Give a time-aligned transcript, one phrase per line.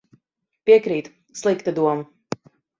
[0.69, 1.15] Piekrītu.
[1.43, 2.43] Slikta doma.